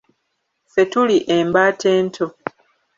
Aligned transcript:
Ffe 0.67 0.83
tuli 0.91 1.17
embaata 1.37 1.85
ento 1.97 2.25